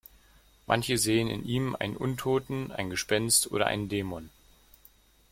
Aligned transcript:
Manche 0.65 0.97
sehen 0.97 1.27
in 1.27 1.45
ihm 1.45 1.75
einen 1.79 1.95
Untoten, 1.95 2.71
ein 2.71 2.89
Gespenst 2.89 3.51
oder 3.51 3.67
einen 3.67 3.87
Dämon. 3.87 4.31